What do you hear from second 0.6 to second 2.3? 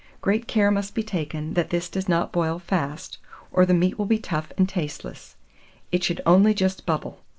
must be taken that this does